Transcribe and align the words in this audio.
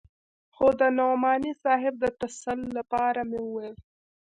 خو 0.55 0.67
د 0.79 0.81
نعماني 0.97 1.53
صاحب 1.63 1.93
د 1.99 2.05
تسل 2.19 2.59
لپاره 2.77 3.21
مې 3.29 3.39
وويل. 3.43 3.75